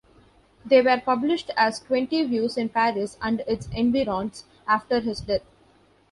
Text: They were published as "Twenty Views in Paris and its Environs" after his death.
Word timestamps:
They 0.65 0.81
were 0.81 0.99
published 0.99 1.51
as 1.55 1.79
"Twenty 1.79 2.25
Views 2.25 2.57
in 2.57 2.69
Paris 2.69 3.19
and 3.21 3.41
its 3.41 3.67
Environs" 3.71 4.45
after 4.67 4.99
his 4.99 5.21
death. 5.21 5.43